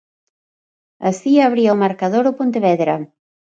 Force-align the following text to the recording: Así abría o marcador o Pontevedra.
Así 1.09 1.31
abría 1.39 1.75
o 1.75 1.81
marcador 1.83 2.25
o 2.27 2.37
Pontevedra. 2.39 2.95